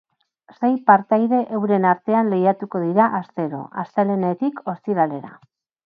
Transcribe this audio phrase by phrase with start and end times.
[0.59, 5.37] Sei partaide euren artean lehiatuko dira astero, astelehenetik ostiralera.